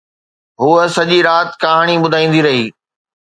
هوءَ 0.61 0.79
سڄي 0.95 1.19
رات 1.27 1.49
ڪهاڻي 1.63 1.95
ٻڌائيندي 2.03 2.41
رهي 2.47 2.65